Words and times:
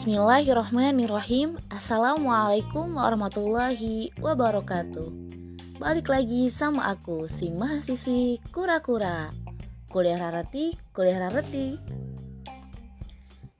Bismillahirrahmanirrahim. 0.00 1.60
Assalamualaikum 1.68 2.96
warahmatullahi 2.96 4.08
wabarakatuh. 4.16 5.12
Balik 5.76 6.08
lagi 6.08 6.48
sama 6.48 6.88
aku 6.88 7.28
si 7.28 7.52
mahasiswi 7.52 8.40
kura-kura. 8.48 9.28
Kuliah 9.92 10.16
rareti, 10.16 10.72
kuliah 10.96 11.20
rareti 11.20 11.76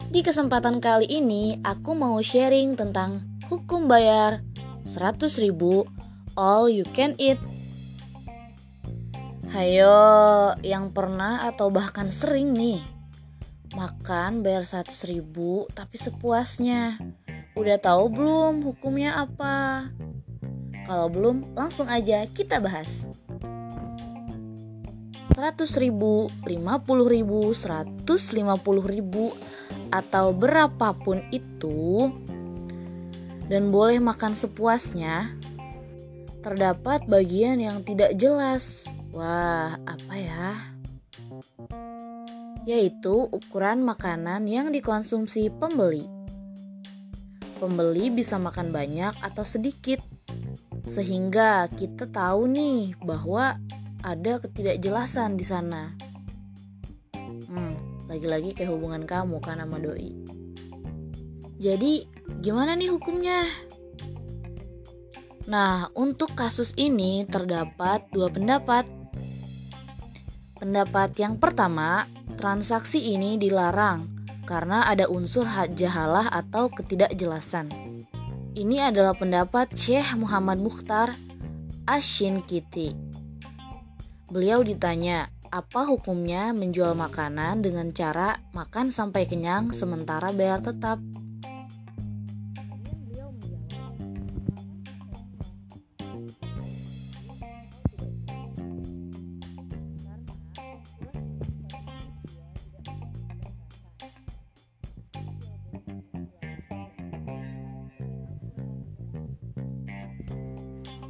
Di 0.08 0.24
kesempatan 0.24 0.80
kali 0.80 1.12
ini 1.12 1.60
aku 1.60 1.92
mau 1.92 2.16
sharing 2.24 2.72
tentang 2.72 3.20
hukum 3.52 3.84
bayar 3.84 4.40
100 4.88 5.44
ribu. 5.44 5.84
All 6.40 6.72
you 6.72 6.88
can 6.96 7.20
eat. 7.20 7.36
Hayo 9.52 10.56
yang 10.64 10.88
pernah 10.96 11.44
atau 11.52 11.68
bahkan 11.68 12.08
sering 12.08 12.56
nih 12.56 12.99
Makan 13.70 14.42
bayar 14.42 14.66
100 14.66 14.90
ribu 15.06 15.70
tapi 15.70 15.94
sepuasnya. 15.94 16.98
Udah 17.54 17.78
tahu 17.78 18.10
belum 18.10 18.66
hukumnya 18.66 19.22
apa? 19.22 19.86
Kalau 20.90 21.06
belum, 21.06 21.54
langsung 21.54 21.86
aja 21.86 22.26
kita 22.26 22.58
bahas. 22.58 23.06
100 25.30 25.70
ribu, 25.78 26.26
50 26.42 27.06
ribu, 27.06 27.54
150 27.54 28.82
ribu, 28.82 29.30
atau 29.94 30.34
berapapun 30.34 31.22
itu, 31.30 32.10
dan 33.46 33.70
boleh 33.70 34.02
makan 34.02 34.34
sepuasnya, 34.34 35.30
terdapat 36.42 37.06
bagian 37.06 37.62
yang 37.62 37.86
tidak 37.86 38.18
jelas. 38.18 38.90
Wah, 39.14 39.78
apa 39.86 40.14
ya? 40.18 40.58
Yaitu 42.70 43.26
ukuran 43.34 43.82
makanan 43.82 44.46
yang 44.46 44.70
dikonsumsi 44.70 45.50
pembeli. 45.50 46.06
Pembeli 47.58 48.14
bisa 48.14 48.38
makan 48.38 48.70
banyak 48.70 49.10
atau 49.18 49.42
sedikit, 49.42 49.98
sehingga 50.86 51.66
kita 51.66 52.06
tahu 52.06 52.46
nih 52.46 52.94
bahwa 53.02 53.58
ada 54.06 54.38
ketidakjelasan 54.38 55.34
di 55.34 55.42
sana. 55.42 55.98
Hmm, 57.50 58.06
lagi-lagi 58.06 58.54
kayak 58.54 58.70
hubungan 58.70 59.02
kamu 59.02 59.42
kan 59.42 59.58
sama 59.58 59.82
doi. 59.82 60.14
Jadi, 61.58 62.06
gimana 62.38 62.78
nih 62.78 62.88
hukumnya? 62.94 63.44
Nah, 65.50 65.90
untuk 65.98 66.38
kasus 66.38 66.72
ini 66.78 67.26
terdapat 67.26 68.06
dua 68.14 68.30
pendapat. 68.30 68.86
Pendapat 70.56 71.12
yang 71.20 71.36
pertama, 71.36 72.08
Transaksi 72.40 73.12
ini 73.12 73.36
dilarang 73.36 74.24
karena 74.48 74.88
ada 74.88 75.12
unsur 75.12 75.44
jahalah 75.76 76.24
atau 76.32 76.72
ketidakjelasan. 76.72 77.68
Ini 78.56 78.88
adalah 78.88 79.12
pendapat 79.12 79.76
Syekh 79.76 80.16
Muhammad 80.16 80.56
Mukhtar 80.56 81.20
Ashin 81.84 82.40
Kiti. 82.40 82.96
Beliau 84.32 84.64
ditanya, 84.64 85.28
apa 85.52 85.84
hukumnya 85.84 86.56
menjual 86.56 86.96
makanan 86.96 87.60
dengan 87.60 87.92
cara 87.92 88.40
makan 88.56 88.88
sampai 88.88 89.28
kenyang 89.28 89.68
sementara 89.68 90.32
bayar 90.32 90.64
tetap? 90.64 90.96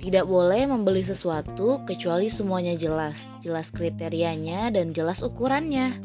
Tidak 0.00 0.24
boleh 0.24 0.64
membeli 0.64 1.04
sesuatu 1.04 1.84
kecuali 1.84 2.32
semuanya 2.32 2.72
jelas, 2.72 3.20
jelas 3.44 3.68
kriterianya 3.68 4.72
dan 4.72 4.96
jelas 4.96 5.20
ukurannya. 5.20 6.00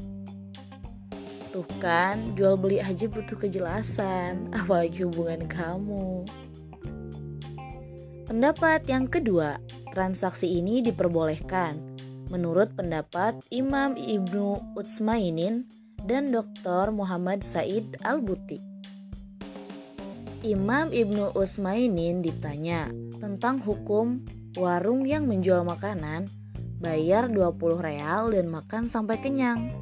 Tuh 1.56 1.64
kan, 1.80 2.36
jual 2.36 2.60
beli 2.60 2.84
aja 2.84 3.08
butuh 3.08 3.40
kejelasan, 3.40 4.48
apalagi 4.60 5.08
hubungan 5.08 5.48
kamu. 5.48 6.28
Pendapat 8.28 8.84
yang 8.92 9.08
kedua, 9.08 9.64
transaksi 9.96 10.60
ini 10.60 10.84
diperbolehkan. 10.84 11.96
Menurut 12.28 12.76
pendapat 12.76 13.40
Imam 13.48 13.96
Ibnu 13.96 14.76
Utsmainin 14.76 15.64
dan 16.04 16.36
Dr. 16.36 16.92
Muhammad 16.92 17.48
Said 17.48 17.96
Al-Buti. 18.04 18.60
Imam 20.44 20.92
Ibnu 20.92 21.32
Utsmainin 21.32 22.20
ditanya, 22.20 22.92
tentang 23.26 23.58
hukum 23.58 24.22
warung 24.54 25.02
yang 25.02 25.26
menjual 25.26 25.66
makanan, 25.66 26.30
bayar 26.78 27.26
20 27.26 27.58
real 27.82 28.30
dan 28.30 28.46
makan 28.54 28.86
sampai 28.86 29.18
kenyang. 29.18 29.74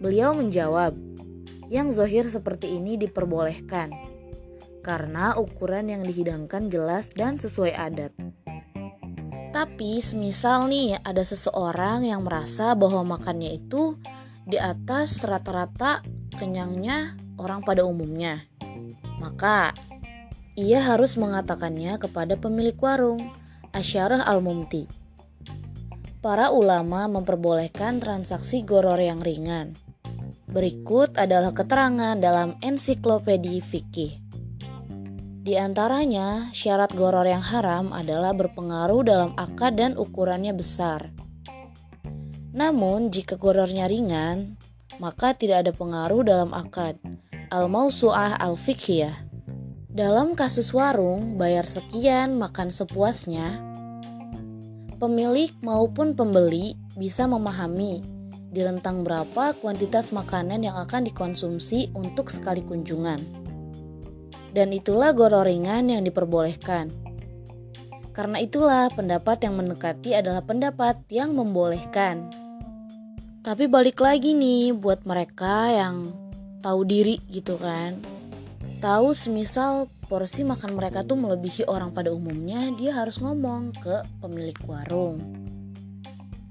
Beliau 0.00 0.32
menjawab, 0.32 0.96
yang 1.68 1.92
zohir 1.92 2.24
seperti 2.32 2.80
ini 2.80 2.96
diperbolehkan, 2.96 3.92
karena 4.80 5.36
ukuran 5.36 5.92
yang 5.92 6.00
dihidangkan 6.08 6.72
jelas 6.72 7.12
dan 7.12 7.36
sesuai 7.36 7.76
adat. 7.76 8.16
Tapi 9.52 10.00
semisal 10.00 10.72
nih 10.72 10.96
ada 11.04 11.20
seseorang 11.20 12.08
yang 12.08 12.24
merasa 12.24 12.72
bahwa 12.72 13.04
makannya 13.20 13.60
itu 13.60 14.00
di 14.48 14.56
atas 14.56 15.20
rata-rata 15.20 16.00
kenyangnya 16.32 17.12
orang 17.36 17.60
pada 17.60 17.84
umumnya. 17.84 18.48
Maka 19.20 19.76
ia 20.56 20.80
harus 20.80 21.20
mengatakannya 21.20 22.00
kepada 22.00 22.40
pemilik 22.40 22.74
warung, 22.80 23.28
Asyarah 23.76 24.24
Al-Mumti. 24.24 24.88
Para 26.24 26.48
ulama 26.48 27.04
memperbolehkan 27.12 28.00
transaksi 28.00 28.64
goror 28.64 28.96
yang 28.96 29.20
ringan. 29.20 29.76
Berikut 30.48 31.20
adalah 31.20 31.52
keterangan 31.52 32.16
dalam 32.16 32.56
ensiklopedi 32.64 33.60
fikih. 33.60 34.24
Di 35.46 35.54
antaranya, 35.60 36.50
syarat 36.56 36.96
goror 36.96 37.28
yang 37.28 37.44
haram 37.44 37.92
adalah 37.92 38.32
berpengaruh 38.32 39.06
dalam 39.06 39.30
akad 39.36 39.76
dan 39.78 39.94
ukurannya 39.94 40.56
besar. 40.56 41.12
Namun, 42.56 43.12
jika 43.12 43.36
gorornya 43.36 43.86
ringan, 43.86 44.56
maka 44.96 45.36
tidak 45.36 45.68
ada 45.68 45.72
pengaruh 45.76 46.24
dalam 46.24 46.50
akad. 46.56 46.98
Al-Mausu'ah 47.52 48.40
Al-Fiqhiyah 48.42 49.25
dalam 49.96 50.36
kasus 50.36 50.76
warung, 50.76 51.40
bayar 51.40 51.64
sekian, 51.64 52.36
makan 52.36 52.68
sepuasnya. 52.68 53.56
Pemilik 55.00 55.48
maupun 55.64 56.12
pembeli 56.12 56.76
bisa 57.00 57.24
memahami 57.24 58.04
di 58.52 58.60
rentang 58.60 59.08
berapa 59.08 59.56
kuantitas 59.56 60.12
makanan 60.12 60.68
yang 60.68 60.76
akan 60.76 61.08
dikonsumsi 61.08 61.96
untuk 61.96 62.28
sekali 62.28 62.60
kunjungan. 62.60 63.24
Dan 64.52 64.68
itulah 64.76 65.16
gororingan 65.16 65.88
yang 65.88 66.04
diperbolehkan. 66.04 66.92
Karena 68.12 68.36
itulah 68.44 68.92
pendapat 68.92 69.48
yang 69.48 69.56
mendekati 69.56 70.12
adalah 70.12 70.44
pendapat 70.44 71.08
yang 71.08 71.32
membolehkan. 71.32 72.28
Tapi 73.40 73.64
balik 73.64 73.96
lagi 74.04 74.36
nih 74.36 74.76
buat 74.76 75.08
mereka 75.08 75.72
yang 75.72 76.12
tahu 76.60 76.84
diri 76.84 77.16
gitu 77.32 77.56
kan 77.56 78.15
tahu 78.78 79.16
semisal 79.16 79.88
porsi 80.06 80.46
makan 80.46 80.78
mereka 80.78 81.02
tuh 81.02 81.18
melebihi 81.18 81.66
orang 81.66 81.90
pada 81.90 82.14
umumnya, 82.14 82.70
dia 82.74 82.94
harus 82.94 83.18
ngomong 83.18 83.74
ke 83.74 84.06
pemilik 84.22 84.56
warung. 84.64 85.20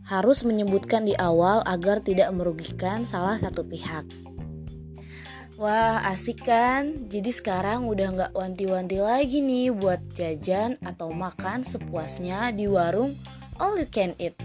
Harus 0.05 0.45
menyebutkan 0.45 1.07
di 1.07 1.17
awal 1.17 1.65
agar 1.65 2.03
tidak 2.03 2.29
merugikan 2.35 3.09
salah 3.09 3.39
satu 3.41 3.65
pihak. 3.65 4.05
Wah 5.55 6.03
asik 6.11 6.43
kan? 6.43 7.07
Jadi 7.07 7.31
sekarang 7.31 7.87
udah 7.87 8.07
nggak 8.11 8.31
wanti-wanti 8.35 8.99
lagi 8.99 9.39
nih 9.39 9.71
buat 9.71 10.03
jajan 10.11 10.75
atau 10.83 11.15
makan 11.15 11.63
sepuasnya 11.63 12.51
di 12.51 12.67
warung 12.67 13.15
all 13.55 13.79
you 13.79 13.87
can 13.87 14.11
eat. 14.19 14.35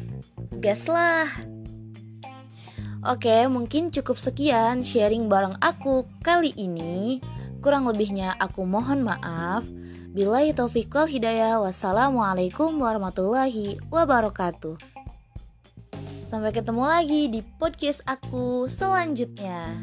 Gas 0.63 0.87
lah! 0.87 1.27
Oke, 3.01 3.49
mungkin 3.49 3.89
cukup 3.91 4.21
sekian 4.21 4.85
sharing 4.87 5.27
bareng 5.27 5.57
aku 5.59 6.07
kali 6.21 6.53
ini. 6.55 7.19
Kurang 7.61 7.85
lebihnya 7.85 8.33
aku 8.41 8.65
mohon 8.65 9.05
maaf. 9.05 9.69
Bila 10.17 10.41
taufiq 10.51 10.89
wal 10.97 11.05
hidayah. 11.05 11.61
Wassalamualaikum 11.61 12.73
warahmatullahi 12.81 13.77
wabarakatuh. 13.93 14.81
Sampai 16.25 16.57
ketemu 16.57 16.89
lagi 16.89 17.29
di 17.29 17.45
podcast 17.61 18.01
aku 18.09 18.65
selanjutnya. 18.65 19.77